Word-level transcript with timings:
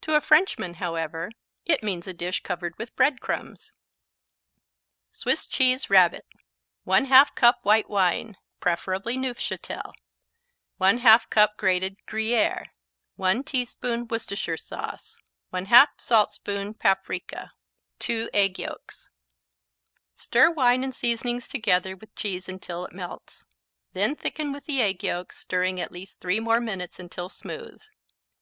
To 0.00 0.14
a 0.14 0.22
Frenchman, 0.22 0.72
however, 0.80 1.30
it 1.66 1.82
means 1.82 2.06
a 2.06 2.14
dish 2.14 2.42
covered 2.42 2.78
with 2.78 2.96
bread 2.96 3.20
crumbs. 3.20 3.74
Swiss 5.12 5.46
Cheese 5.46 5.90
Rabbit 5.90 6.24
1/2 6.86 7.34
cup 7.34 7.62
white 7.66 7.90
wine, 7.90 8.38
preferably 8.60 9.18
Neufchâtel 9.18 9.92
1/2 10.80 11.28
cup 11.28 11.58
grated 11.58 11.98
Gruyère 12.08 12.68
1 13.16 13.44
teaspoon 13.44 14.08
Worcestershire 14.08 14.56
sauce 14.56 15.18
1/2 15.52 15.86
saltspoon 15.98 16.72
paprika 16.72 17.52
2 17.98 18.30
egg 18.32 18.58
yolks 18.58 19.10
Stir 20.14 20.50
wine 20.50 20.82
and 20.82 20.94
seasonings 20.94 21.46
together 21.46 21.94
with 21.94 22.08
the 22.14 22.16
cheese 22.16 22.48
until 22.48 22.86
it 22.86 22.94
melts, 22.94 23.44
then 23.92 24.16
thicken 24.16 24.50
with 24.50 24.64
the 24.64 24.80
egg 24.80 25.04
yolks, 25.04 25.36
stirring 25.36 25.78
at 25.78 25.92
least 25.92 26.22
3 26.22 26.40
more 26.40 26.58
minutes 26.58 26.98
until 26.98 27.28
smooth. 27.28 27.82